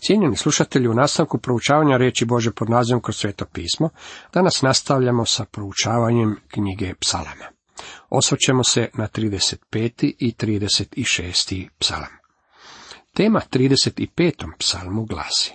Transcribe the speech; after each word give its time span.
Cijenjeni 0.00 0.36
slušatelji, 0.36 0.88
u 0.88 0.94
nastavku 0.94 1.38
proučavanja 1.38 1.96
riječi 1.96 2.24
Bože 2.24 2.50
pod 2.50 2.70
nazivom 2.70 3.02
kroz 3.02 3.16
sveto 3.16 3.44
pismo, 3.44 3.88
danas 4.34 4.62
nastavljamo 4.62 5.26
sa 5.26 5.44
proučavanjem 5.44 6.36
knjige 6.48 6.94
psalama. 6.94 7.44
Osvrćemo 8.10 8.64
se 8.64 8.88
na 8.94 9.08
35. 9.08 10.14
i 10.18 10.34
36. 10.38 11.68
psalam. 11.78 12.18
Tema 13.14 13.40
35. 13.50 14.50
psalmu 14.58 15.04
glasi 15.04 15.52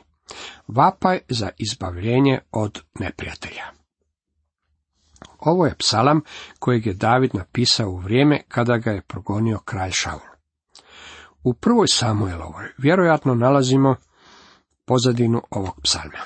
Vapaj 0.67 1.19
za 1.29 1.49
izbavljenje 1.57 2.39
od 2.51 2.81
neprijatelja. 2.99 3.63
Ovo 5.39 5.65
je 5.65 5.75
psalam 5.75 6.21
kojeg 6.59 6.85
je 6.85 6.93
David 6.93 7.35
napisao 7.35 7.89
u 7.89 7.97
vrijeme 7.97 8.41
kada 8.47 8.77
ga 8.77 8.91
je 8.91 9.01
progonio 9.01 9.59
kralj 9.65 9.91
Šaul. 9.91 10.19
U 11.43 11.53
prvoj 11.53 11.87
Samuelovoj 11.87 12.65
vjerojatno 12.77 13.35
nalazimo 13.35 13.95
pozadinu 14.85 15.41
ovog 15.49 15.79
psalma. 15.83 16.19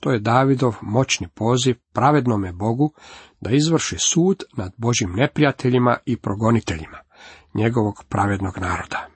To 0.00 0.10
je 0.10 0.18
Davidov 0.18 0.74
moćni 0.82 1.28
poziv 1.28 1.76
pravednome 1.92 2.52
Bogu 2.52 2.92
da 3.40 3.50
izvrši 3.50 3.96
sud 3.98 4.42
nad 4.56 4.72
Božim 4.76 5.12
neprijateljima 5.12 5.96
i 6.06 6.16
progoniteljima 6.16 6.98
njegovog 7.54 8.04
pravednog 8.08 8.58
naroda. 8.58 9.08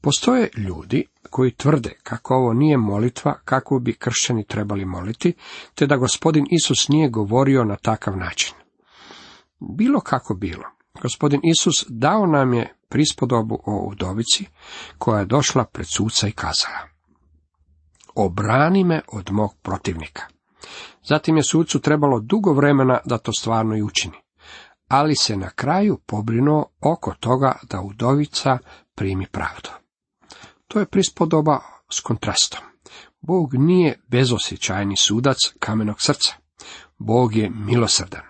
Postoje 0.00 0.50
ljudi 0.56 1.04
koji 1.30 1.50
tvrde 1.50 1.90
kako 2.02 2.34
ovo 2.34 2.52
nije 2.52 2.76
molitva 2.76 3.38
kako 3.44 3.78
bi 3.78 3.94
kršćani 3.94 4.46
trebali 4.46 4.84
moliti, 4.84 5.32
te 5.74 5.86
da 5.86 5.96
gospodin 5.96 6.46
Isus 6.50 6.88
nije 6.88 7.08
govorio 7.08 7.64
na 7.64 7.76
takav 7.76 8.16
način. 8.16 8.54
Bilo 9.60 10.00
kako 10.00 10.34
bilo, 10.34 10.64
gospodin 11.02 11.40
Isus 11.44 11.84
dao 11.88 12.26
nam 12.26 12.54
je 12.54 12.74
prispodobu 12.88 13.62
o 13.66 13.88
udovici 13.90 14.46
koja 14.98 15.18
je 15.18 15.26
došla 15.26 15.64
pred 15.64 15.86
suca 15.96 16.28
i 16.28 16.32
kazala 16.32 16.95
obrani 18.16 18.84
me 18.84 19.00
od 19.12 19.32
mog 19.32 19.50
protivnika. 19.62 20.22
Zatim 21.04 21.36
je 21.36 21.42
sucu 21.42 21.80
trebalo 21.80 22.20
dugo 22.20 22.52
vremena 22.52 22.98
da 23.04 23.18
to 23.18 23.32
stvarno 23.32 23.76
i 23.76 23.82
učini, 23.82 24.16
ali 24.88 25.16
se 25.16 25.36
na 25.36 25.50
kraju 25.50 25.98
pobrinuo 26.06 26.70
oko 26.80 27.14
toga 27.20 27.58
da 27.70 27.80
udovica 27.80 28.58
primi 28.94 29.26
pravdu. 29.26 29.70
To 30.68 30.80
je 30.80 30.86
prispodoba 30.86 31.58
s 31.92 32.00
kontrastom. 32.00 32.60
Bog 33.20 33.54
nije 33.54 34.00
bezosjećajni 34.08 34.96
sudac 34.96 35.36
kamenog 35.58 35.96
srca. 36.02 36.34
Bog 36.98 37.36
je 37.36 37.50
milosrdan, 37.50 38.22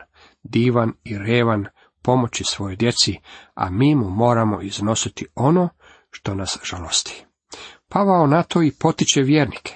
divan 0.43 0.93
i 1.05 1.19
revan 1.19 1.67
pomoći 2.03 2.45
svojoj 2.45 2.77
djeci, 2.77 3.21
a 3.55 3.71
mi 3.71 3.95
mu 3.95 4.11
moramo 4.11 4.63
iznositi 4.63 5.27
ono 5.35 5.69
što 6.11 6.35
nas 6.35 6.59
žalosti. 6.65 7.26
Pavao 7.89 8.27
na 8.27 8.43
to 8.43 8.63
i 8.63 8.73
potiče 8.81 9.23
vjernike. 9.23 9.75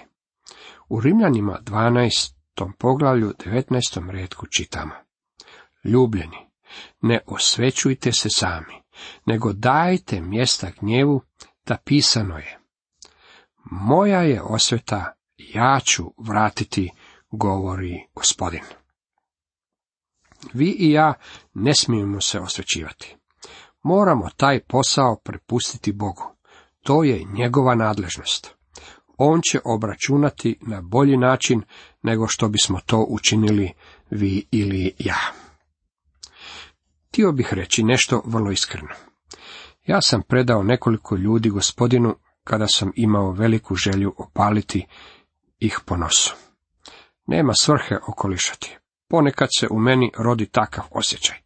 U 0.88 1.00
Rimljanima 1.00 1.58
12. 1.64 2.32
poglavlju 2.78 3.32
19. 3.46 4.10
redku 4.10 4.46
čitamo. 4.46 4.94
Ljubljeni, 5.84 6.36
ne 7.00 7.20
osvećujte 7.26 8.12
se 8.12 8.28
sami, 8.30 8.82
nego 9.26 9.52
dajte 9.52 10.20
mjesta 10.20 10.70
gnjevu, 10.80 11.22
da 11.66 11.76
pisano 11.84 12.38
je. 12.38 12.58
Moja 13.70 14.22
je 14.22 14.42
osveta, 14.42 15.12
ja 15.36 15.80
ću 15.84 16.04
vratiti, 16.18 16.90
govori 17.30 18.06
gospodin. 18.14 18.62
Vi 20.52 20.76
i 20.78 20.90
ja 20.90 21.14
ne 21.54 21.74
smijemo 21.74 22.20
se 22.20 22.40
osvećivati. 22.40 23.16
Moramo 23.82 24.28
taj 24.36 24.60
posao 24.60 25.16
prepustiti 25.24 25.92
Bogu. 25.92 26.39
To 26.82 27.04
je 27.04 27.24
njegova 27.32 27.74
nadležnost. 27.74 28.54
On 29.16 29.40
će 29.50 29.60
obračunati 29.64 30.58
na 30.60 30.80
bolji 30.80 31.16
način 31.16 31.62
nego 32.02 32.26
što 32.28 32.48
bismo 32.48 32.80
to 32.86 33.06
učinili 33.08 33.72
vi 34.10 34.46
ili 34.50 34.94
ja. 34.98 35.18
Htio 37.08 37.32
bih 37.32 37.54
reći 37.54 37.82
nešto 37.82 38.22
vrlo 38.24 38.50
iskreno. 38.50 38.94
Ja 39.86 40.02
sam 40.02 40.22
predao 40.28 40.62
nekoliko 40.62 41.16
ljudi 41.16 41.50
gospodinu 41.50 42.14
kada 42.44 42.66
sam 42.66 42.92
imao 42.94 43.32
veliku 43.32 43.74
želju 43.74 44.14
opaliti 44.18 44.86
ih 45.58 45.80
po 45.86 45.96
nosu. 45.96 46.34
Nema 47.26 47.52
svrhe 47.54 47.96
okolišati. 48.08 48.76
Ponekad 49.08 49.48
se 49.58 49.68
u 49.70 49.78
meni 49.78 50.12
rodi 50.18 50.46
takav 50.46 50.84
osjećaj. 50.90 51.36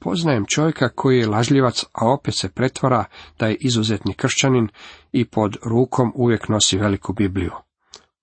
Poznajem 0.00 0.44
čovjeka 0.48 0.88
koji 0.88 1.18
je 1.18 1.28
lažljivac, 1.28 1.84
a 1.92 2.12
opet 2.12 2.34
se 2.34 2.48
pretvara 2.48 3.04
da 3.38 3.46
je 3.46 3.56
izuzetni 3.60 4.14
kršćanin 4.14 4.68
i 5.12 5.24
pod 5.24 5.56
rukom 5.64 6.12
uvijek 6.14 6.48
nosi 6.48 6.78
veliku 6.78 7.12
Bibliju. 7.12 7.52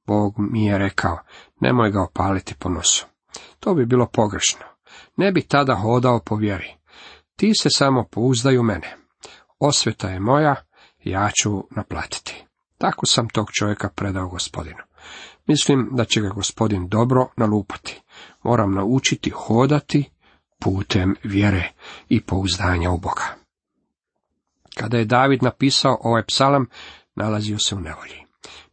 Bog 0.08 0.34
mi 0.38 0.66
je 0.66 0.78
rekao, 0.78 1.20
nemoj 1.60 1.92
ga 1.92 2.04
opaliti 2.04 2.56
po 2.60 2.70
nosu. 2.70 3.06
To 3.60 3.74
bi 3.74 3.86
bilo 3.86 4.06
pogrešno. 4.06 4.66
Ne 5.18 5.32
bi 5.32 5.42
tada 5.42 5.76
hodao 5.76 6.20
po 6.20 6.36
vjeri. 6.36 6.76
Ti 7.36 7.52
se 7.62 7.70
samo 7.70 8.04
pouzdaju 8.12 8.64
mene. 8.64 8.98
Osveta 9.60 10.10
je 10.10 10.20
moja, 10.20 10.56
ja 11.04 11.30
ću 11.42 11.64
naplatiti. 11.76 12.46
Tako 12.78 13.06
sam 13.06 13.30
tog 13.30 13.48
čovjeka 13.60 13.90
predao 13.90 14.30
gospodinu. 14.30 14.84
Mislim 15.48 15.90
da 15.92 16.06
će 16.06 16.22
ga 16.22 16.30
gospodin 16.30 16.88
dobro 16.88 17.28
nalupati. 17.38 18.02
Moram 18.44 18.74
naučiti 18.74 19.30
hodati 19.30 20.10
putem 20.60 21.16
vjere 21.24 21.72
i 22.10 22.22
pouzdanja 22.22 22.92
u 22.92 22.98
Boga. 22.98 23.36
Kada 24.76 24.98
je 24.98 25.06
David 25.06 25.44
napisao 25.44 25.98
ovaj 26.02 26.26
psalam, 26.26 26.68
nalazio 27.16 27.60
se 27.60 27.76
u 27.76 27.80
nevolji. 27.80 28.26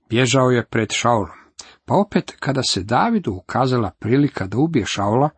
Bježao 0.09 0.50
je 0.50 0.66
pred 0.66 0.88
Šaulom. 0.93 1.43
Pa 1.84 1.94
opet, 1.94 2.37
kada 2.41 2.62
se 2.62 2.82
Davidu 2.82 3.32
ukazala 3.32 3.91
prilika 3.98 4.47
da 4.47 4.59
ubije 4.59 4.87
Šaula, 4.87 5.31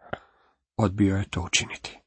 odbio 0.76 1.16
je 1.16 1.28
to 1.30 1.40
učiniti. 1.40 1.98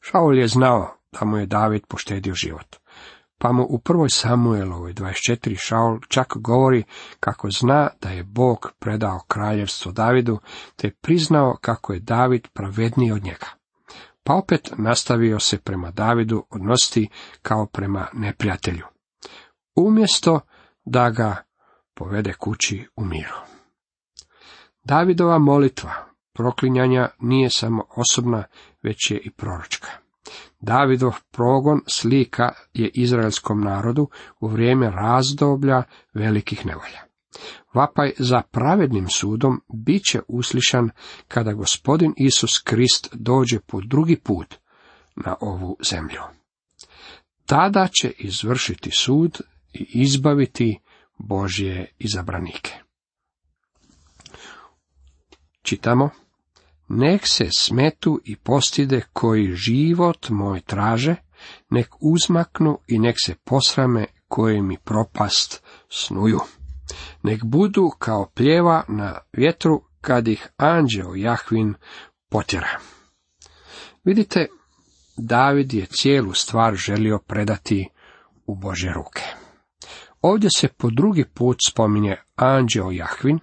Šaul 0.00 0.38
je 0.38 0.48
znao 0.48 0.96
da 1.12 1.26
mu 1.26 1.36
je 1.36 1.46
David 1.46 1.86
poštedio 1.86 2.34
život. 2.34 2.76
Pa 3.38 3.52
mu 3.52 3.66
u 3.70 3.78
prvoj 3.78 4.10
Samuelovoj 4.10 4.94
24 4.94 5.56
Šaul 5.58 5.98
čak 6.08 6.32
govori 6.36 6.84
kako 7.20 7.50
zna 7.50 7.88
da 8.00 8.08
je 8.08 8.24
Bog 8.24 8.72
predao 8.78 9.20
kraljevstvo 9.28 9.92
Davidu, 9.92 10.38
te 10.76 10.90
priznao 10.90 11.56
kako 11.60 11.92
je 11.92 12.00
David 12.00 12.48
pravedniji 12.52 13.12
od 13.12 13.24
njega 13.24 13.59
pa 14.24 14.34
opet 14.34 14.70
nastavio 14.78 15.38
se 15.38 15.58
prema 15.58 15.90
Davidu 15.90 16.46
odnositi 16.50 17.08
kao 17.42 17.66
prema 17.66 18.06
neprijatelju, 18.12 18.84
umjesto 19.74 20.40
da 20.84 21.10
ga 21.10 21.36
povede 21.94 22.32
kući 22.32 22.88
u 22.96 23.04
miru. 23.04 23.34
Davidova 24.84 25.38
molitva 25.38 26.10
proklinjanja 26.32 27.08
nije 27.18 27.50
samo 27.50 27.84
osobna, 27.96 28.44
već 28.82 29.10
je 29.10 29.18
i 29.18 29.30
proročka. 29.30 29.88
Davidov 30.60 31.14
progon 31.30 31.80
slika 31.86 32.52
je 32.72 32.90
izraelskom 32.94 33.60
narodu 33.60 34.08
u 34.40 34.48
vrijeme 34.48 34.90
razdoblja 34.90 35.82
velikih 36.14 36.66
nevolja. 36.66 37.00
Vapaj 37.74 38.12
za 38.18 38.42
pravednim 38.42 39.08
sudom 39.08 39.60
bit 39.68 40.04
će 40.04 40.20
uslišan 40.28 40.90
kada 41.28 41.52
gospodin 41.52 42.14
Isus 42.16 42.58
Krist 42.58 43.08
dođe 43.12 43.60
po 43.60 43.80
drugi 43.80 44.16
put 44.16 44.54
na 45.16 45.36
ovu 45.40 45.76
zemlju. 45.90 46.20
Tada 47.46 47.88
će 48.00 48.12
izvršiti 48.18 48.90
sud 48.90 49.40
i 49.72 49.90
izbaviti 49.92 50.78
Božje 51.18 51.92
izabranike. 51.98 52.74
Čitamo, 55.62 56.10
nek 56.88 57.22
se 57.24 57.48
smetu 57.58 58.20
i 58.24 58.36
postide 58.36 59.02
koji 59.12 59.52
život 59.54 60.28
moj 60.28 60.60
traže, 60.60 61.16
nek 61.70 61.88
uzmaknu 62.00 62.78
i 62.88 62.98
nek 62.98 63.16
se 63.24 63.34
posrame 63.44 64.06
koje 64.28 64.62
mi 64.62 64.78
propast 64.84 65.62
snuju 65.88 66.40
nek 67.22 67.44
budu 67.44 67.90
kao 67.98 68.30
pljeva 68.34 68.84
na 68.88 69.18
vjetru 69.32 69.82
kad 70.00 70.28
ih 70.28 70.48
anđeo 70.56 71.14
Jahvin 71.14 71.74
potjera. 72.28 72.78
Vidite, 74.04 74.46
David 75.16 75.72
je 75.72 75.86
cijelu 75.86 76.34
stvar 76.34 76.74
želio 76.74 77.18
predati 77.18 77.88
u 78.46 78.54
Bože 78.54 78.92
ruke. 78.94 79.22
Ovdje 80.22 80.50
se 80.56 80.68
po 80.68 80.90
drugi 80.90 81.24
put 81.34 81.56
spominje 81.68 82.16
anđeo 82.36 82.90
Jahvin 82.90 83.38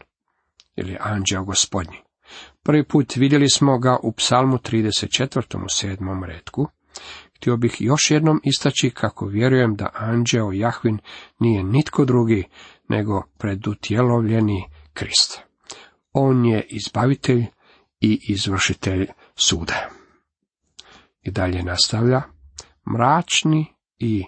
ili 0.75 0.97
anđeo 0.99 1.43
gospodnji. 1.43 1.97
Prvi 2.63 2.83
put 2.83 3.15
vidjeli 3.15 3.49
smo 3.49 3.79
ga 3.79 3.97
u 4.03 4.11
psalmu 4.11 4.57
34. 4.57 5.65
u 5.65 5.69
sedmom 5.69 6.23
redku. 6.23 6.67
Htio 7.35 7.57
bih 7.57 7.75
još 7.79 8.11
jednom 8.11 8.41
istaći 8.43 8.89
kako 8.89 9.25
vjerujem 9.25 9.75
da 9.75 9.89
anđeo 9.93 10.51
Jahvin 10.51 10.99
nije 11.39 11.63
nitko 11.63 12.05
drugi 12.05 12.43
nego 12.89 13.23
predutjelovljeni 13.37 14.69
Krist. 14.93 15.39
On 16.13 16.45
je 16.45 16.67
izbavitelj 16.69 17.45
i 17.99 18.19
izvršitelj 18.29 19.07
suda. 19.35 19.89
I 21.21 21.31
dalje 21.31 21.63
nastavlja, 21.63 22.21
mračni 22.93 23.65
i 23.99 24.25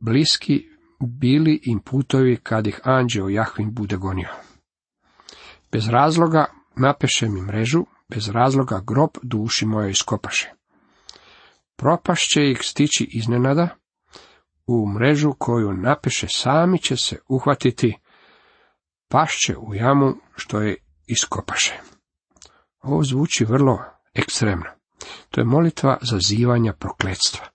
bliski 0.00 0.68
bili 1.00 1.60
im 1.64 1.80
putovi 1.80 2.36
kad 2.42 2.66
ih 2.66 2.80
anđeo 2.84 3.28
Jahvin 3.28 3.74
bude 3.74 3.96
gonio. 3.96 4.28
Bez 5.72 5.88
razloga 5.88 6.46
napeše 6.76 7.28
mi 7.28 7.42
mrežu, 7.42 7.84
bez 8.08 8.28
razloga 8.28 8.80
grob 8.86 9.10
duši 9.22 9.66
moje 9.66 9.90
iskopaše. 9.90 10.52
Propašće 11.76 12.50
ih 12.50 12.58
stići 12.62 13.04
iznenada, 13.10 13.68
u 14.68 14.88
mrežu 14.88 15.32
koju 15.38 15.72
napeše 15.72 16.26
sami 16.30 16.78
će 16.78 16.96
se 16.96 17.18
uhvatiti, 17.28 17.98
pašće 19.08 19.56
u 19.56 19.74
jamu 19.74 20.14
što 20.36 20.60
je 20.60 20.76
iskopaše. 21.06 21.74
Ovo 22.82 23.02
zvuči 23.02 23.44
vrlo 23.44 23.78
ekstremno. 24.14 24.70
To 25.30 25.40
je 25.40 25.44
molitva 25.44 25.98
zazivanja 26.02 26.72
prokletstva. 26.72 27.46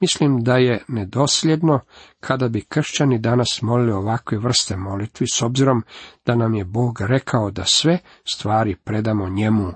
Mislim 0.00 0.42
da 0.42 0.56
je 0.56 0.84
nedosljedno 0.88 1.80
kada 2.20 2.48
bi 2.48 2.64
kršćani 2.68 3.18
danas 3.18 3.62
molili 3.62 3.92
ovakve 3.92 4.38
vrste 4.38 4.76
molitvi, 4.76 5.26
s 5.32 5.42
obzirom 5.42 5.82
da 6.26 6.34
nam 6.34 6.54
je 6.54 6.64
Bog 6.64 7.00
rekao 7.00 7.50
da 7.50 7.64
sve 7.64 7.98
stvari 8.32 8.76
predamo 8.76 9.28
njemu 9.28 9.72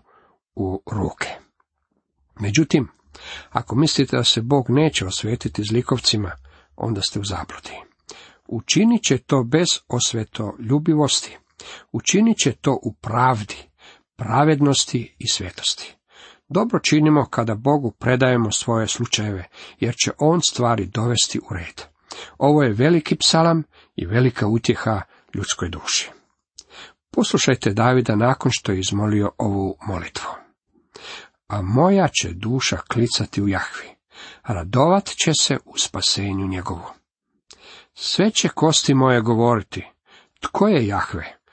u 0.55 0.83
ruke. 0.93 1.29
Međutim, 2.41 2.89
ako 3.51 3.77
mislite 3.77 4.17
da 4.17 4.25
se 4.25 4.41
Bog 4.41 4.67
neće 4.69 5.07
osvetiti 5.07 5.63
zlikovcima, 5.63 6.31
onda 6.77 7.01
ste 7.03 7.21
u 7.21 7.25
zabludi. 7.25 7.81
Učinit 8.49 9.03
će 9.03 9.19
to 9.19 9.45
bez 9.45 9.69
osvetoljubivosti. 9.89 11.39
Učinit 11.93 12.39
će 12.39 12.53
to 12.53 12.79
u 12.83 12.93
pravdi, 12.93 13.57
pravednosti 14.17 15.17
i 15.19 15.29
svetosti. 15.29 15.95
Dobro 16.49 16.79
činimo 16.79 17.27
kada 17.31 17.55
Bogu 17.55 17.91
predajemo 17.91 18.53
svoje 18.53 18.87
slučajeve, 18.87 19.49
jer 19.81 19.95
će 20.05 20.11
On 20.19 20.43
stvari 20.43 20.87
dovesti 20.87 21.39
u 21.39 21.55
red. 21.55 21.83
Ovo 22.39 22.63
je 22.63 22.73
veliki 22.73 23.17
psalam 23.17 23.63
i 23.97 24.07
velika 24.07 24.47
utjeha 24.47 25.01
ljudskoj 25.35 25.69
duši. 25.69 26.11
Poslušajte 27.11 27.73
Davida 27.73 28.17
nakon 28.17 28.51
što 28.55 28.73
je 28.73 28.79
izmolio 28.79 29.31
ovu 29.39 29.77
molitvu. 29.87 30.31
A 31.47 31.63
moja 31.63 32.09
će 32.09 32.33
duša 32.33 32.77
klicati 32.77 33.43
u 33.43 33.49
Jahvi, 33.49 33.94
radovat 34.43 35.05
će 35.25 35.33
se 35.41 35.59
u 35.65 35.79
spasenju 35.79 36.49
njegovu. 36.49 36.87
Sve 37.95 38.31
će 38.31 38.49
kosti 38.49 38.95
moje 38.95 39.21
govoriti, 39.21 39.87
tko 40.41 40.69
je 40.69 40.87
Jahve? 40.87 41.45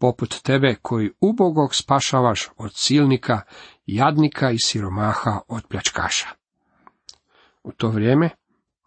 poput 0.00 0.42
tebe 0.42 0.74
koji 0.82 1.10
ubogog 1.20 1.74
spašavaš 1.74 2.48
od 2.56 2.70
silnika, 2.74 3.40
jadnika 3.86 4.50
i 4.50 4.58
siromaha 4.58 5.40
od 5.48 5.66
pljačkaša. 5.68 6.28
U 7.62 7.72
to 7.72 7.88
vrijeme 7.88 8.30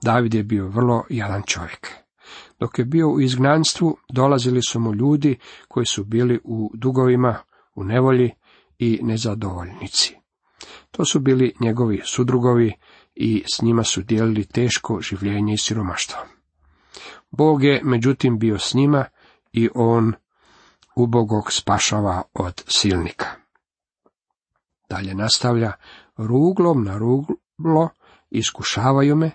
David 0.04 0.34
je 0.34 0.44
bio 0.44 0.68
vrlo 0.68 1.04
jadan 1.10 1.44
čovjek. 1.48 1.88
Dok 2.60 2.80
je 2.80 2.86
bio 2.86 3.10
u 3.10 3.22
izgnanstvu, 3.22 3.98
dolazili 4.14 4.62
su 4.62 4.80
mu 4.80 4.94
ljudi 4.94 5.40
koji 5.68 5.86
su 5.86 6.04
bili 6.04 6.40
u 6.44 6.72
dugovima, 6.74 7.38
u 7.76 7.84
nevolji 7.84 8.32
i 8.80 9.00
nezadovoljnici. 9.02 10.16
To 10.92 11.06
su 11.06 11.20
bili 11.20 11.54
njegovi 11.60 12.02
sudrugovi 12.06 12.74
i 13.16 13.44
s 13.56 13.62
njima 13.62 13.84
su 13.84 14.02
dijelili 14.02 14.46
teško 14.46 15.02
življenje 15.02 15.54
i 15.54 15.58
siromaštvo. 15.58 16.20
Bog 17.32 17.64
je 17.64 17.82
međutim 17.84 18.40
bio 18.40 18.60
s 18.60 18.74
njima 18.74 19.06
i 19.52 19.70
on 19.76 20.14
ubogog 20.96 21.52
spašava 21.52 22.22
od 22.34 22.64
silnika. 22.68 23.28
Dalje 24.90 25.16
nastavlja, 25.16 25.72
ruglom 26.18 26.84
na 26.84 26.98
ruglo 26.98 27.90
iskušavaju 28.30 29.16
me 29.16 29.32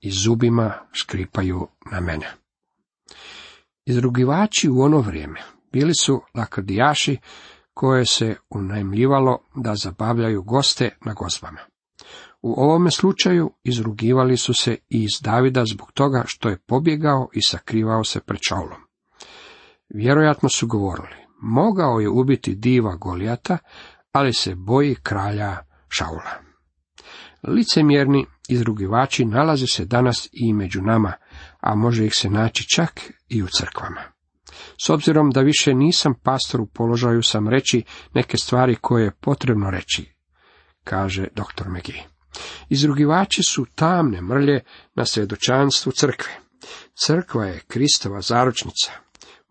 i 0.00 0.10
zubima 0.10 0.72
škripaju 0.92 1.68
na 1.92 2.00
mene. 2.00 2.26
Izrugivači 3.86 4.68
u 4.68 4.80
ono 4.80 5.00
vrijeme 5.00 5.42
bili 5.72 5.94
su 5.94 6.22
lakrdijaši 6.34 7.18
koje 7.74 8.06
se 8.06 8.36
unajmljivalo 8.50 9.38
da 9.54 9.74
zabavljaju 9.74 10.42
goste 10.42 10.96
na 11.04 11.14
gozbama. 11.14 11.60
U 12.42 12.54
ovome 12.62 12.90
slučaju 12.90 13.50
izrugivali 13.64 14.36
su 14.36 14.54
se 14.54 14.76
i 14.88 15.02
iz 15.02 15.20
Davida 15.22 15.64
zbog 15.64 15.92
toga 15.92 16.22
što 16.26 16.48
je 16.48 16.58
pobjegao 16.58 17.28
i 17.32 17.42
sakrivao 17.42 18.04
se 18.04 18.20
pred 18.20 18.40
Šaulom. 18.48 18.80
Vjerojatno 19.88 20.48
su 20.48 20.66
govorili, 20.66 21.16
mogao 21.42 22.00
je 22.00 22.08
ubiti 22.08 22.54
diva 22.54 22.96
Golijata, 22.96 23.58
ali 24.12 24.32
se 24.32 24.54
boji 24.54 24.94
kralja 25.02 25.56
Šaula. 25.88 26.48
Licemjerni 27.42 28.26
izrugivači 28.48 29.24
nalaze 29.24 29.66
se 29.66 29.84
danas 29.84 30.28
i 30.32 30.52
među 30.52 30.82
nama, 30.82 31.12
a 31.60 31.74
može 31.74 32.06
ih 32.06 32.14
se 32.14 32.30
naći 32.30 32.68
čak 32.68 33.00
i 33.28 33.42
u 33.42 33.46
crkvama. 33.46 34.02
S 34.84 34.90
obzirom 34.90 35.30
da 35.30 35.40
više 35.40 35.74
nisam 35.74 36.14
pastor 36.22 36.60
u 36.60 36.66
položaju 36.66 37.22
sam 37.22 37.48
reći 37.48 37.82
neke 38.14 38.36
stvari 38.36 38.76
koje 38.80 39.04
je 39.04 39.16
potrebno 39.20 39.70
reći, 39.70 40.14
kaže 40.84 41.26
dr. 41.34 41.68
McGee. 41.68 42.17
Izrugivači 42.68 43.42
su 43.42 43.66
tamne 43.74 44.20
mrlje 44.20 44.60
na 44.94 45.04
svjedočanstvu 45.04 45.92
crkve. 45.92 46.32
Crkva 46.94 47.44
je 47.44 47.60
Kristova 47.66 48.20
zaručnica. 48.20 48.92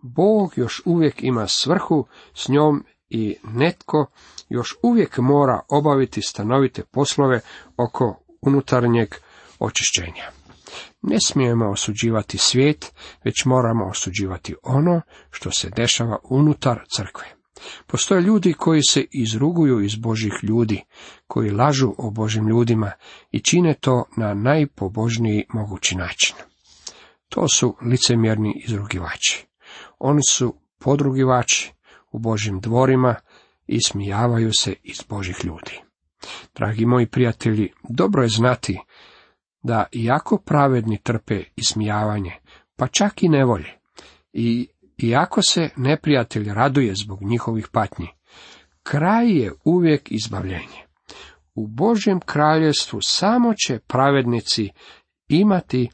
Bog 0.02 0.54
još 0.56 0.82
uvijek 0.86 1.24
ima 1.24 1.48
svrhu 1.48 2.08
s 2.34 2.48
njom 2.48 2.86
i 3.10 3.36
netko 3.44 4.12
još 4.50 4.76
uvijek 4.84 5.18
mora 5.18 5.60
obaviti 5.70 6.22
stanovite 6.22 6.84
poslove 6.84 7.42
oko 7.78 8.24
unutarnjeg 8.42 9.16
očišćenja. 9.60 10.32
Ne 11.02 11.18
smijemo 11.26 11.70
osuđivati 11.70 12.38
svijet, 12.38 12.94
već 13.24 13.46
moramo 13.46 13.86
osuđivati 13.86 14.56
ono 14.64 15.02
što 15.32 15.52
se 15.52 15.70
dešava 15.70 16.18
unutar 16.24 16.80
crkve. 16.96 17.37
Postoje 17.88 18.22
ljudi 18.22 18.54
koji 18.54 18.82
se 18.90 19.06
izruguju 19.12 19.82
iz 19.82 19.96
Božih 19.96 20.34
ljudi, 20.44 20.84
koji 21.28 21.52
lažu 21.52 21.94
o 21.98 22.12
Božim 22.12 22.48
ljudima 22.48 22.92
i 23.32 23.40
čine 23.40 23.74
to 23.74 24.06
na 24.18 24.34
najpobožniji 24.34 25.46
mogući 25.54 25.96
način. 25.96 26.36
To 27.30 27.48
su 27.48 27.76
licemjerni 27.82 28.62
izrugivači. 28.66 29.48
Oni 30.00 30.22
su 30.30 30.56
podrugivači 30.80 31.74
u 32.12 32.20
Božim 32.20 32.60
dvorima 32.60 33.16
i 33.68 33.82
smijavaju 33.82 34.52
se 34.54 34.74
iz 34.84 35.04
Božih 35.10 35.38
ljudi. 35.44 35.82
Dragi 36.56 36.86
moji 36.86 37.06
prijatelji, 37.06 37.72
dobro 37.90 38.24
je 38.24 38.30
znati 38.30 38.80
da 39.64 39.86
iako 39.92 40.38
pravedni 40.38 40.98
trpe 41.04 41.44
ismijavanje, 41.56 42.32
pa 42.76 42.88
čak 42.88 43.24
i 43.24 43.30
nevolje, 43.30 43.78
i 44.34 44.68
iako 44.98 45.42
se 45.42 45.70
neprijatelj 45.76 46.54
raduje 46.54 46.96
zbog 46.96 47.24
njihovih 47.24 47.68
patnji, 47.68 48.08
kraj 48.84 49.30
je 49.30 49.54
uvijek 49.64 50.12
izbavljenje. 50.12 50.88
U 51.56 51.68
Božjem 51.68 52.20
kraljevstvu 52.20 53.00
samo 53.02 53.54
će 53.54 53.80
pravednici 53.80 54.70
imati 55.28 55.90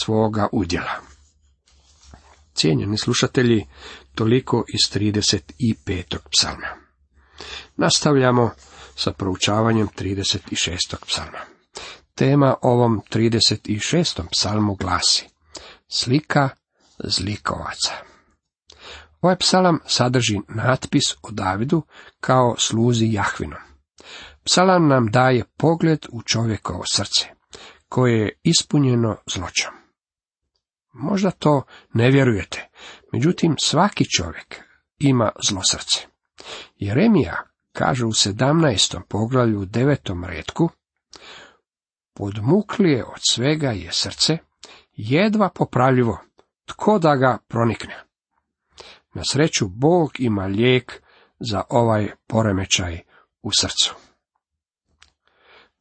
svoga 0.00 0.48
udjela. 0.52 0.92
Cijenjeni 2.54 2.98
slušatelji, 2.98 3.66
toliko 4.14 4.64
iz 4.68 5.00
35. 5.00 6.18
psalma. 6.30 6.68
Nastavljamo 7.76 8.50
sa 8.94 9.12
proučavanjem 9.12 9.88
36. 9.98 10.96
psalma. 11.06 11.38
Tema 12.14 12.54
ovom 12.62 13.00
36. 13.10 14.22
psalmu 14.30 14.74
glasi 14.74 15.28
Slika 15.88 16.48
zlikovaca. 17.04 17.92
Ovaj 19.20 19.36
psalam 19.36 19.78
sadrži 19.86 20.40
natpis 20.48 21.16
o 21.22 21.30
Davidu 21.30 21.82
kao 22.20 22.54
sluzi 22.58 23.12
Jahvinom. 23.12 23.60
Psalam 24.44 24.88
nam 24.88 25.06
daje 25.06 25.44
pogled 25.56 26.06
u 26.12 26.22
čovjekovo 26.22 26.84
srce, 26.92 27.26
koje 27.88 28.18
je 28.18 28.38
ispunjeno 28.42 29.16
zločom. 29.34 29.72
Možda 30.92 31.30
to 31.30 31.62
ne 31.94 32.10
vjerujete, 32.10 32.68
međutim 33.12 33.54
svaki 33.62 34.04
čovjek 34.16 34.62
ima 34.98 35.32
zlo 35.48 35.60
srce. 35.70 36.06
Jeremija 36.76 37.42
kaže 37.72 38.04
u 38.04 38.08
17. 38.08 39.00
poglavlju 39.08 39.60
u 39.60 39.66
9. 39.66 40.26
redku, 40.26 40.68
podmuklije 42.14 43.04
od 43.04 43.20
svega 43.30 43.70
je 43.70 43.92
srce, 43.92 44.38
jedva 44.92 45.48
popravljivo, 45.54 46.18
tko 46.66 46.98
da 46.98 47.16
ga 47.16 47.38
pronikne. 47.48 48.07
Na 49.14 49.22
sreću 49.24 49.68
Bog 49.68 50.10
ima 50.18 50.46
lijek 50.46 51.02
za 51.40 51.62
ovaj 51.68 52.10
poremećaj 52.26 53.00
u 53.42 53.50
srcu. 53.52 53.94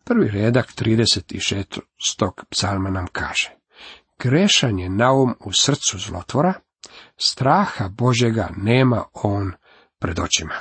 Prvi 0.03 0.27
redak 0.27 0.73
36. 0.75 1.81
psalma 2.49 2.89
nam 2.89 3.07
kaže 3.11 3.57
Grešan 4.19 4.79
je 4.79 4.89
naum 4.89 5.35
u 5.39 5.53
srcu 5.53 5.97
zlotvora, 5.97 6.53
straha 7.17 7.89
Božega 7.89 8.49
nema 8.57 9.03
on 9.13 9.51
pred 9.99 10.19
očima. 10.19 10.55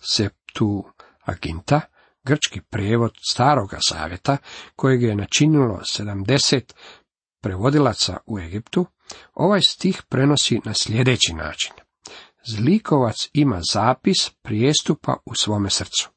Septu 0.00 0.84
Aginta, 1.24 1.80
grčki 2.24 2.60
prijevod 2.60 3.12
staroga 3.30 3.78
savjeta, 3.80 4.36
kojeg 4.76 5.02
je 5.02 5.16
načinilo 5.16 5.80
70 5.98 6.72
prevodilaca 7.40 8.16
u 8.26 8.38
Egiptu, 8.38 8.86
ovaj 9.34 9.60
stih 9.68 10.02
prenosi 10.08 10.60
na 10.64 10.74
sljedeći 10.74 11.34
način. 11.34 11.72
Zlikovac 12.46 13.16
ima 13.32 13.60
zapis 13.72 14.30
prijestupa 14.42 15.16
u 15.24 15.34
svome 15.34 15.70
srcu. 15.70 16.08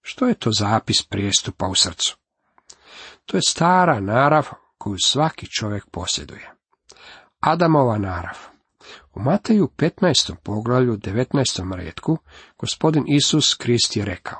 Što 0.00 0.28
je 0.28 0.34
to 0.34 0.50
zapis 0.58 1.02
prijestupa 1.02 1.66
u 1.66 1.74
srcu? 1.74 2.16
To 3.26 3.36
je 3.36 3.42
stara 3.48 4.00
narav 4.00 4.48
koju 4.78 4.96
svaki 5.04 5.46
čovjek 5.46 5.86
posjeduje. 5.90 6.54
Adamova 7.40 7.98
narav. 7.98 8.38
U 9.14 9.20
Mateju 9.20 9.68
15. 9.76 10.34
poglavlju 10.42 10.96
19. 10.96 11.74
redku 11.74 12.18
gospodin 12.58 13.04
Isus 13.08 13.54
Krist 13.54 13.96
je 13.96 14.04
rekao 14.04 14.38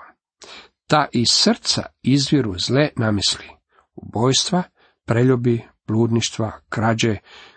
da 0.88 1.06
iz 1.12 1.28
srca 1.30 1.82
izviru 2.02 2.54
zle 2.58 2.88
namisli, 2.96 3.48
ubojstva, 3.94 4.62
preljubi, 5.04 5.64
bludništva, 5.86 6.52
krađe, 6.68 7.16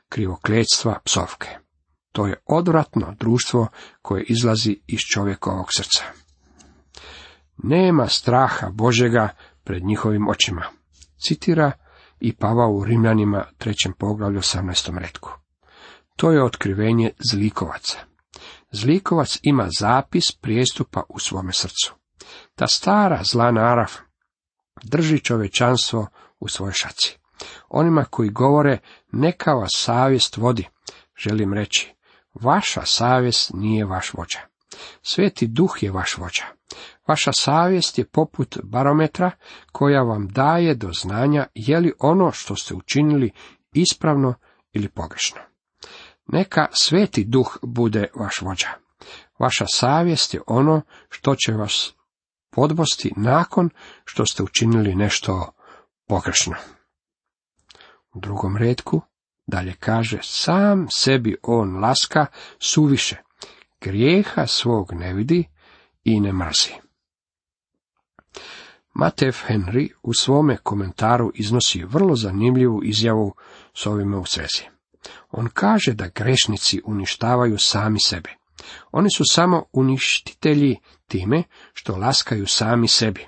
krivokljetstva, 0.09 0.99
psovke. 1.05 1.47
To 2.11 2.27
je 2.27 2.41
odvratno 2.45 3.15
društvo 3.19 3.67
koje 4.01 4.23
izlazi 4.23 4.79
iz 4.87 4.99
čovjekovog 5.13 5.67
srca. 5.77 6.03
Nema 7.57 8.07
straha 8.07 8.69
Božega 8.69 9.29
pred 9.63 9.83
njihovim 9.83 10.27
očima. 10.27 10.65
Citira 11.27 11.71
i 12.19 12.35
Pavao 12.35 12.71
u 12.71 12.83
Rimljanima 12.83 13.45
trećem 13.57 13.93
poglavlju 13.93 14.39
18. 14.39 14.97
redku. 14.97 15.31
To 16.15 16.31
je 16.31 16.43
otkrivenje 16.43 17.11
zlikovaca. 17.31 17.97
Zlikovac 18.71 19.39
ima 19.41 19.67
zapis 19.79 20.31
prijestupa 20.31 21.03
u 21.09 21.19
svome 21.19 21.53
srcu. 21.53 21.95
Ta 22.55 22.67
stara 22.67 23.23
zla 23.23 23.51
narav 23.51 23.91
drži 24.83 25.19
čovečanstvo 25.19 26.07
u 26.39 26.47
svojoj 26.47 26.73
šaci. 26.73 27.17
Onima 27.69 28.05
koji 28.05 28.29
govore 28.29 28.77
neka 29.11 29.53
vas 29.53 29.71
savjest 29.75 30.37
vodi, 30.37 30.67
želim 31.17 31.53
reći, 31.53 31.93
vaša 32.33 32.81
savjest 32.85 33.51
nije 33.53 33.85
vaš 33.85 34.13
vođa. 34.13 34.39
Sveti 35.01 35.47
duh 35.47 35.83
je 35.83 35.91
vaš 35.91 36.17
vođa. 36.17 36.43
Vaša 37.07 37.31
savjest 37.33 37.97
je 37.97 38.05
poput 38.05 38.57
barometra 38.63 39.31
koja 39.71 40.01
vam 40.01 40.27
daje 40.27 40.75
do 40.75 40.89
znanja 41.01 41.47
je 41.53 41.79
li 41.79 41.93
ono 41.99 42.31
što 42.31 42.55
ste 42.55 42.73
učinili 42.73 43.31
ispravno 43.73 44.33
ili 44.73 44.89
pogrešno. 44.89 45.39
Neka 46.27 46.67
sveti 46.73 47.23
duh 47.23 47.57
bude 47.61 48.07
vaš 48.15 48.41
vođa. 48.41 48.69
Vaša 49.39 49.65
savjest 49.67 50.33
je 50.33 50.41
ono 50.47 50.81
što 51.09 51.35
će 51.35 51.51
vas 51.51 51.93
podbosti 52.51 53.11
nakon 53.15 53.69
što 54.05 54.25
ste 54.25 54.43
učinili 54.43 54.95
nešto 54.95 55.51
pogrešno. 56.07 56.53
Drugom 58.19 58.57
redku 58.57 59.01
dalje 59.47 59.73
kaže, 59.79 60.19
sam 60.21 60.87
sebi 60.89 61.35
on 61.43 61.79
laska 61.79 62.25
suviše, 62.59 63.15
grijeha 63.81 64.47
svog 64.47 64.93
ne 64.93 65.13
vidi 65.13 65.47
i 66.03 66.19
ne 66.19 66.33
mrzi. 66.33 66.71
Matev 68.93 69.35
Henry 69.47 69.89
u 70.03 70.13
svome 70.13 70.57
komentaru 70.57 71.31
iznosi 71.35 71.83
vrlo 71.83 72.15
zanimljivu 72.15 72.83
izjavu 72.83 73.35
s 73.73 73.85
ovime 73.85 74.17
u 74.17 74.25
svezi. 74.25 74.63
On 75.31 75.49
kaže 75.53 75.93
da 75.93 76.07
grešnici 76.15 76.81
uništavaju 76.85 77.57
sami 77.57 77.99
sebe. 77.99 78.29
Oni 78.91 79.09
su 79.09 79.23
samo 79.29 79.65
uništitelji 79.73 80.77
time 81.07 81.43
što 81.73 81.97
laskaju 81.97 82.47
sami 82.47 82.87
sebi. 82.87 83.27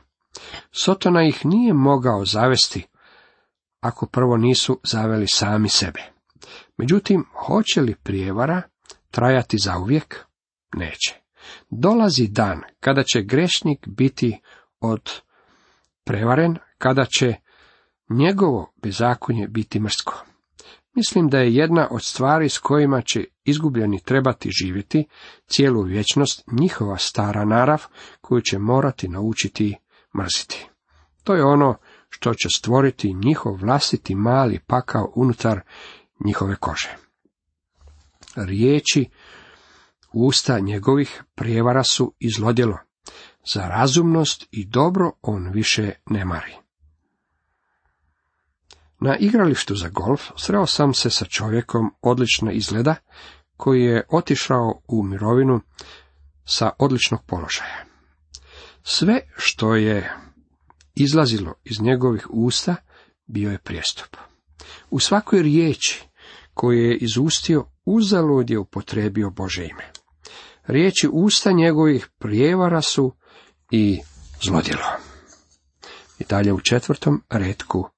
Sotona 0.72 1.27
ih 1.27 1.46
nije 1.46 1.74
mogao 1.74 2.25
zavesti 2.25 2.88
ako 3.80 4.06
prvo 4.06 4.38
nisu 4.38 4.80
zaveli 4.84 5.28
sami 5.28 5.70
sebe. 5.70 6.00
Međutim, 6.78 7.26
hoće 7.48 7.82
li 7.82 7.96
prijevara 7.96 8.62
trajati 9.12 9.58
zauvijek? 9.58 10.26
Neće. 10.76 11.16
Dolazi 11.70 12.28
dan 12.28 12.62
kada 12.80 13.04
će 13.04 13.22
grešnik 13.22 13.88
biti 13.88 14.42
od 14.80 15.22
prevaren, 16.04 16.58
kada 16.78 17.06
će 17.06 17.36
njegovo 18.10 18.74
bezakonje 18.82 19.48
biti 19.48 19.80
mrsko. 19.80 20.26
Mislim 20.94 21.28
da 21.28 21.38
je 21.38 21.56
jedna 21.56 21.88
od 21.92 22.04
stvari 22.04 22.50
s 22.50 22.58
kojima 22.58 23.02
će 23.02 23.24
izgubljeni 23.44 24.00
trebati 24.04 24.50
živjeti 24.62 25.08
cijelu 25.48 25.82
vječnost 25.82 26.44
njihova 26.52 26.98
stara 26.98 27.46
narav 27.46 27.86
koju 28.22 28.42
će 28.42 28.58
morati 28.58 29.08
naučiti 29.08 29.76
mrziti. 30.18 30.70
To 31.24 31.36
je 31.36 31.44
ono 31.44 31.76
što 32.10 32.34
će 32.34 32.50
stvoriti 32.50 33.13
njihov 33.13 33.54
vlastiti 33.54 34.16
mali 34.16 34.60
pakao 34.68 35.12
unutar 35.16 35.62
njihove 36.25 36.56
kože. 36.56 36.96
Riječi 38.36 39.10
usta 40.13 40.60
njegovih 40.60 41.24
prijevara 41.36 41.84
su 41.84 42.13
izlodjelo. 42.20 42.78
Za 43.54 43.68
razumnost 43.68 44.48
i 44.51 44.66
dobro 44.66 45.12
on 45.22 45.51
više 45.54 45.92
ne 46.06 46.25
mari. 46.25 46.54
Na 49.00 49.18
igralištu 49.18 49.75
za 49.75 49.89
golf 49.89 50.22
sreo 50.38 50.66
sam 50.66 50.94
se 50.94 51.10
sa 51.10 51.25
čovjekom 51.25 51.92
odlična 52.01 52.51
izgleda, 52.51 52.96
koji 53.58 53.84
je 53.84 54.06
otišao 54.10 54.82
u 54.88 55.04
mirovinu 55.04 55.62
sa 56.46 56.72
odličnog 56.80 57.20
položaja. 57.25 57.86
Sve 58.84 59.22
što 59.38 59.75
je 59.75 60.13
izlazilo 60.96 61.53
iz 61.63 61.81
njegovih 61.81 62.27
usta 62.29 62.75
bio 63.25 63.51
je 63.51 63.58
prijestup. 63.58 64.17
U 64.89 65.00
svakoj 65.00 65.41
riječi 65.41 66.03
koju 66.53 66.79
je 66.79 66.98
izustio 66.98 67.65
uzalud 67.86 68.50
je 68.50 68.60
upotrebio 68.60 69.29
Bože 69.29 69.65
ime. 69.65 69.91
Riječi 70.67 71.10
usta 71.12 71.51
njegovih 71.51 72.10
prijevara 72.19 72.81
su 72.81 73.15
i 73.72 74.00
zlodjelo. 74.41 74.86
I 76.19 76.24
dalje 76.29 76.53
u 76.53 76.60
četvrtom 76.60 77.24
redku 77.29 77.89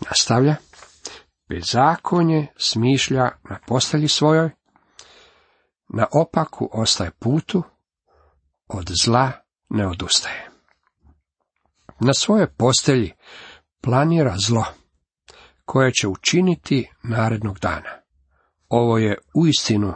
nastavlja. 0.00 0.56
Bezakonje 1.48 2.46
smišlja 2.56 3.30
na 3.50 3.58
postelji 3.66 4.08
svojoj, 4.08 4.50
na 5.88 6.06
opaku 6.12 6.68
ostaje 6.72 7.10
putu, 7.10 7.62
od 8.68 8.90
zla 9.04 9.32
ne 9.68 9.88
odustaje. 9.88 10.45
Na 12.00 12.14
svojoj 12.14 12.46
postelji 12.56 13.12
planira 13.80 14.34
zlo, 14.38 14.64
koje 15.64 15.92
će 15.92 16.08
učiniti 16.08 16.90
narednog 17.02 17.58
dana. 17.58 17.90
Ovo 18.68 18.98
je 18.98 19.18
uistinu 19.34 19.94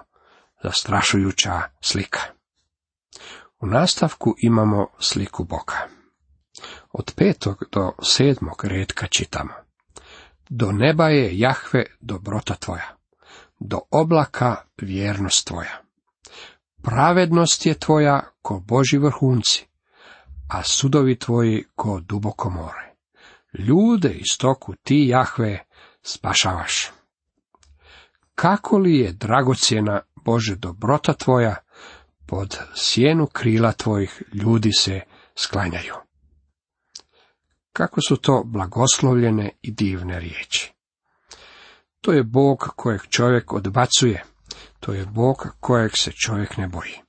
zastrašujuća 0.63 1.63
slika. 1.81 2.21
U 3.61 3.67
nastavku 3.67 4.35
imamo 4.39 4.87
sliku 4.99 5.45
Boga. 5.45 5.89
Od 6.93 7.13
petog 7.17 7.65
do 7.73 7.93
sedmog 8.03 8.65
redka 8.65 9.07
čitamo. 9.07 9.53
Do 10.49 10.73
neba 10.73 11.09
je 11.09 11.39
Jahve 11.39 11.85
dobrota 12.01 12.55
tvoja, 12.55 12.97
do 13.59 13.81
oblaka 13.91 14.57
vjernost 14.83 15.47
tvoja. 15.47 15.83
Pravednost 16.83 17.67
je 17.67 17.75
tvoja 17.75 18.31
ko 18.43 18.61
Boži 18.61 18.99
vrhunci, 18.99 19.67
a 20.51 20.63
sudovi 20.63 21.19
tvoji 21.19 21.65
ko 21.75 22.01
duboko 22.01 22.51
more. 22.51 22.95
Ljude 23.59 24.11
iz 24.11 24.39
toku 24.39 24.75
ti, 24.83 25.07
Jahve, 25.07 25.59
spašavaš. 26.03 26.91
Kako 28.35 28.79
li 28.79 28.99
je 28.99 29.13
dragocjena 29.13 30.01
Bože 30.25 30.57
dobrota 30.57 31.13
tvoja, 31.13 31.57
pod 32.27 32.59
sjenu 32.75 33.27
krila 33.27 33.73
tvojih 33.73 34.23
ljudi 34.33 34.71
se 34.79 35.01
sklanjaju. 35.35 35.95
Kako 37.73 38.01
su 38.09 38.17
to 38.17 38.43
blagoslovljene 38.45 39.51
i 39.63 39.71
divne 39.71 40.21
riječi. 40.21 40.73
To 42.01 42.13
je 42.13 42.23
Bog 42.23 42.59
kojeg 42.77 43.01
čovjek 43.09 43.53
odbacuje, 43.53 44.25
to 44.81 44.93
je 44.93 45.07
Bog 45.07 45.57
kojeg 45.61 45.91
se 45.97 46.13
čovjek 46.13 46.57
ne 46.57 46.69
boji. 46.69 47.01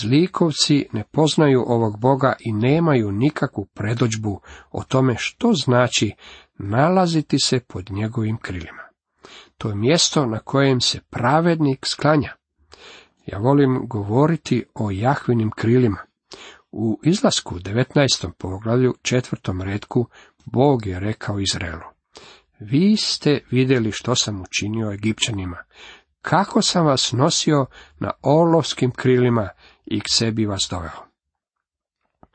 Zlikovci 0.00 0.86
ne 0.92 1.04
poznaju 1.10 1.64
ovog 1.66 2.00
Boga 2.00 2.36
i 2.40 2.52
nemaju 2.52 3.12
nikakvu 3.12 3.66
predođbu 3.74 4.40
o 4.70 4.82
tome 4.84 5.14
što 5.18 5.52
znači 5.52 6.12
nalaziti 6.58 7.38
se 7.38 7.60
pod 7.60 7.90
njegovim 7.90 8.38
krilima. 8.38 8.82
To 9.58 9.68
je 9.68 9.74
mjesto 9.74 10.26
na 10.26 10.38
kojem 10.38 10.80
se 10.80 11.00
pravednik 11.10 11.86
sklanja. 11.86 12.32
Ja 13.26 13.38
volim 13.38 13.86
govoriti 13.88 14.64
o 14.74 14.90
Jahvinim 14.90 15.50
krilima. 15.50 15.98
U 16.72 17.00
izlasku 17.02 17.58
19. 17.58 18.32
poglavlju 18.38 18.94
četvrtom 19.02 19.62
redku 19.62 20.06
Bog 20.44 20.86
je 20.86 21.00
rekao 21.00 21.40
Izraelu. 21.40 21.92
Vi 22.60 22.96
ste 22.96 23.40
vidjeli 23.50 23.92
što 23.92 24.14
sam 24.14 24.42
učinio 24.42 24.92
Egipćanima, 24.92 25.56
kako 26.22 26.62
sam 26.62 26.86
vas 26.86 27.12
nosio 27.12 27.66
na 27.98 28.10
olovskim 28.22 28.90
krilima 28.90 29.48
i 29.84 30.00
k 30.00 30.04
sebi 30.12 30.46
vas 30.46 30.68
doveo. 30.70 31.06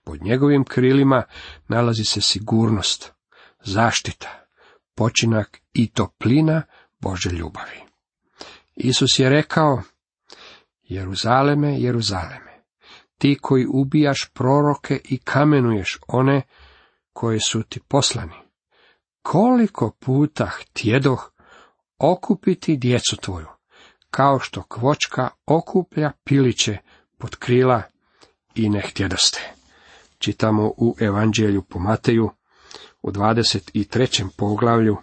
Pod 0.03 0.21
njegovim 0.21 0.63
krilima 0.63 1.23
nalazi 1.67 2.03
se 2.03 2.21
sigurnost, 2.21 3.11
zaštita, 3.63 4.45
počinak 4.95 5.61
i 5.73 5.87
toplina 5.87 6.63
Bože 6.99 7.29
ljubavi. 7.29 7.81
Isus 8.75 9.19
je 9.19 9.29
rekao, 9.29 9.81
Jeruzaleme, 10.83 11.79
Jeruzaleme, 11.79 12.63
ti 13.17 13.37
koji 13.41 13.65
ubijaš 13.69 14.29
proroke 14.33 14.99
i 15.03 15.17
kamenuješ 15.17 15.99
one 16.07 16.41
koje 17.13 17.39
su 17.39 17.63
ti 17.63 17.79
poslani. 17.87 18.35
Koliko 19.21 19.91
puta 19.99 20.45
htjedoh 20.45 21.31
okupiti 21.99 22.77
djecu 22.77 23.15
tvoju, 23.15 23.47
kao 24.09 24.39
što 24.39 24.63
kvočka 24.63 25.29
okuplja 25.45 26.11
piliće 26.23 26.77
pod 27.17 27.35
krila 27.35 27.81
i 28.55 28.69
ne 28.69 28.81
htjedoste. 28.81 29.39
Čitamo 30.19 30.73
u 30.77 30.95
Evanđelju 30.99 31.61
po 31.61 31.79
Mateju 31.79 32.29
u 33.01 33.11
23. 33.11 34.29
poglavlju 34.37 34.97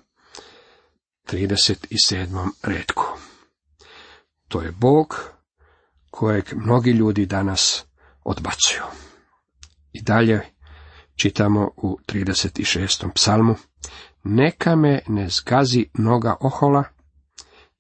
37. 1.26 2.49
redku. 2.62 3.04
To 4.49 4.62
je 4.62 4.73
Bog 4.73 5.35
kojeg 6.11 6.44
mnogi 6.52 6.90
ljudi 6.90 7.26
danas 7.26 7.85
odbacuju. 8.25 8.83
I 9.92 10.02
dalje 10.02 10.40
čitamo 11.16 11.71
u 11.76 11.99
36. 12.06 13.11
psalmu. 13.14 13.54
Neka 14.25 14.76
me 14.76 15.02
ne 15.09 15.28
zgazi 15.28 15.87
noga 15.94 16.37
ohola 16.40 16.85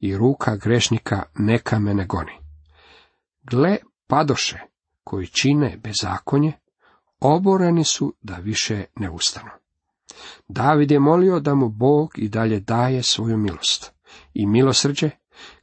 i 0.00 0.16
ruka 0.16 0.56
grešnika 0.56 1.22
neka 1.34 1.78
me 1.78 1.94
ne 1.94 2.06
goni. 2.06 2.32
Gle 3.42 3.76
padoše 4.06 4.58
koji 5.04 5.26
čine 5.26 5.76
bezakonje, 5.76 6.52
oboreni 7.20 7.84
su 7.84 8.14
da 8.22 8.34
više 8.34 8.84
ne 8.96 9.10
ustanu. 9.10 9.50
David 10.48 10.90
je 10.90 11.00
molio 11.00 11.40
da 11.40 11.54
mu 11.54 11.68
Bog 11.68 12.10
i 12.16 12.28
dalje 12.28 12.60
daje 12.60 13.02
svoju 13.02 13.36
milost 13.36 13.92
i 14.34 14.46
milosrđe 14.46 15.10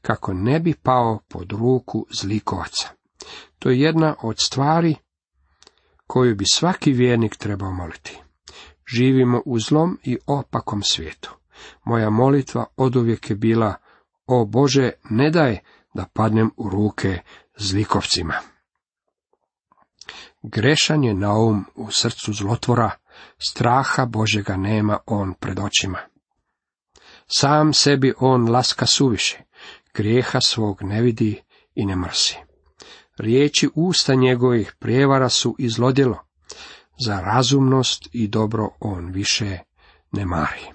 kako 0.01 0.33
ne 0.33 0.59
bi 0.59 0.73
pao 0.73 1.19
pod 1.27 1.51
ruku 1.51 2.05
zlikovaca. 2.09 2.89
To 3.59 3.69
je 3.69 3.79
jedna 3.79 4.15
od 4.21 4.35
stvari 4.39 4.95
koju 6.07 6.35
bi 6.35 6.45
svaki 6.51 6.91
vjernik 6.91 7.35
trebao 7.35 7.71
moliti. 7.71 8.19
Živimo 8.87 9.41
u 9.45 9.59
zlom 9.59 9.99
i 10.03 10.17
opakom 10.27 10.83
svijetu. 10.83 11.35
Moja 11.83 12.09
molitva 12.09 12.65
oduvijek 12.77 13.29
je 13.29 13.35
bila, 13.35 13.75
o 14.27 14.45
Bože, 14.45 14.91
ne 15.09 15.29
daj 15.29 15.57
da 15.93 16.05
padnem 16.13 16.51
u 16.57 16.69
ruke 16.69 17.19
zlikovcima. 17.61 18.33
Grešan 20.43 21.03
je 21.03 21.13
naum 21.13 21.65
u 21.75 21.91
srcu 21.91 22.33
zlotvora, 22.33 22.91
straha 23.37 24.05
Božega 24.05 24.57
nema 24.57 24.97
on 25.05 25.33
pred 25.33 25.59
očima. 25.59 25.99
Sam 27.27 27.73
sebi 27.73 28.13
on 28.19 28.49
laska 28.49 28.85
suviše, 28.85 29.37
grijeha 29.93 30.41
svog 30.41 30.81
ne 30.81 31.01
vidi 31.01 31.41
i 31.75 31.85
ne 31.85 31.95
mrsi. 31.95 32.37
Riječi 33.17 33.69
usta 33.75 34.15
njegovih 34.15 34.75
prijevara 34.79 35.29
su 35.29 35.55
izlodjelo, 35.59 36.17
za 37.05 37.19
razumnost 37.19 38.09
i 38.11 38.27
dobro 38.27 38.69
on 38.79 39.11
više 39.11 39.59
ne 40.11 40.25
mari. 40.25 40.65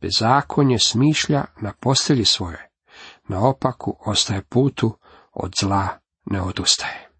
Bezakonje 0.00 0.78
smišlja 0.78 1.44
na 1.60 1.72
postelji 1.80 2.24
svoje, 2.24 2.70
na 3.28 3.48
opaku 3.48 3.96
ostaje 4.06 4.42
putu, 4.42 4.98
od 5.36 5.52
zla 5.60 5.88
ne 6.24 6.42
odustaje. 6.42 7.10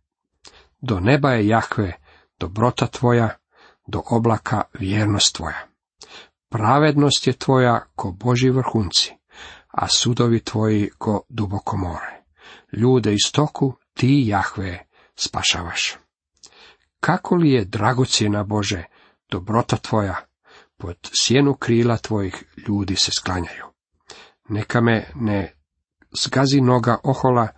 Do 0.81 1.01
neba 1.01 1.31
je 1.31 1.47
Jahve 1.47 1.93
dobrota 2.41 2.87
tvoja, 2.87 3.29
do 3.87 4.03
oblaka 4.11 4.63
vjernost 4.79 5.37
tvoja. 5.37 5.67
Pravednost 6.49 7.27
je 7.27 7.33
tvoja 7.33 7.85
ko 7.95 8.13
Boži 8.13 8.51
vrhunci, 8.51 9.13
a 9.69 9.89
sudovi 9.89 10.41
tvoji 10.41 10.91
ko 10.99 11.23
duboko 11.29 11.77
more. 11.77 12.23
Ljude 12.73 13.13
iz 13.13 13.33
toku 13.33 13.75
ti, 13.95 14.23
Jahve, 14.27 14.87
spašavaš. 15.17 15.97
Kako 17.01 17.35
li 17.35 17.51
je 17.51 17.65
dragocjena 17.65 18.45
Bože, 18.45 18.85
dobrota 19.31 19.77
tvoja, 19.77 20.17
pod 20.77 21.11
sjenu 21.13 21.55
krila 21.55 21.97
tvojih 21.97 22.45
ljudi 22.69 22.97
se 22.97 23.13
sklanjaju. 23.13 23.65
Neka 24.49 24.81
me 24.81 25.11
ne 25.15 25.55
zgazi 26.25 26.61
noga 26.61 26.97
ohola 27.05 27.49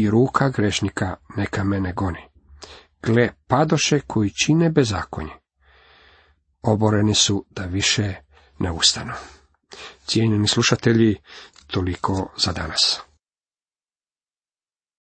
i 0.00 0.10
ruka 0.10 0.48
grešnika 0.48 1.16
neka 1.36 1.64
me 1.64 1.80
ne 1.80 1.92
goni. 1.92 2.28
Gle, 3.02 3.28
padoše 3.46 4.00
koji 4.00 4.30
čine 4.30 4.70
bezakonje. 4.70 5.32
Oboreni 6.62 7.14
su 7.14 7.44
da 7.50 7.64
više 7.64 8.14
ne 8.58 8.70
ustanu. 8.72 9.12
Cijenjeni 10.06 10.48
slušatelji, 10.48 11.16
toliko 11.66 12.32
za 12.36 12.52
danas. 12.52 13.00